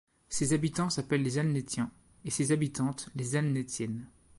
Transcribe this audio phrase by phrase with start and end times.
[0.29, 1.91] Ses habitants s'appellent les Alnétiens
[2.25, 4.07] et ses habitantes les Alnétiennes.